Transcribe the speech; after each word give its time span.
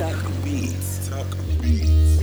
Talk 0.00 0.16
Beats. 0.42 1.10
Talk 1.10 1.26
Beats. 1.60 2.19